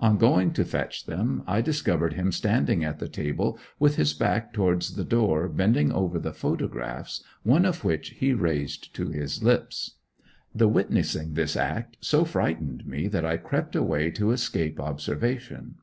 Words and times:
On 0.00 0.16
going 0.18 0.52
to 0.54 0.64
fetch 0.64 1.06
them 1.06 1.44
I 1.46 1.60
discovered 1.60 2.14
him 2.14 2.32
standing 2.32 2.82
at 2.82 2.98
the 2.98 3.06
table 3.06 3.60
with 3.78 3.94
his 3.94 4.12
back 4.12 4.52
towards 4.52 4.96
the 4.96 5.04
door 5.04 5.48
bending 5.48 5.92
over 5.92 6.18
the 6.18 6.32
photographs, 6.32 7.22
one 7.44 7.64
of 7.64 7.84
which 7.84 8.08
he 8.18 8.32
raised 8.34 8.92
to 8.96 9.10
his 9.10 9.40
lips. 9.40 9.92
The 10.52 10.66
witnessing 10.66 11.34
this 11.34 11.54
act 11.54 11.96
so 12.00 12.24
frightened 12.24 12.88
me 12.88 13.06
that 13.06 13.24
I 13.24 13.36
crept 13.36 13.76
away 13.76 14.10
to 14.10 14.32
escape 14.32 14.80
observation. 14.80 15.76